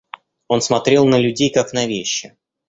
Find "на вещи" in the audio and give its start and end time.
1.73-2.35